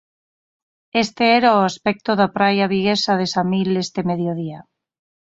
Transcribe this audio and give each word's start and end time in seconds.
Este 1.03 1.23
era 1.39 1.49
o 1.59 1.65
aspecto 1.71 2.11
da 2.19 2.27
praia 2.37 2.71
viguesa 2.73 3.13
de 3.19 3.27
Samil 3.33 3.69
este 3.85 4.01
mediodía. 4.09 4.59